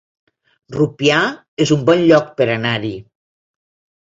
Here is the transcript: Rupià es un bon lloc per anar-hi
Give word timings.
Rupià 0.75 1.19
es 1.65 1.73
un 1.77 1.83
bon 1.91 2.03
lloc 2.13 2.33
per 2.41 2.49
anar-hi 2.55 2.93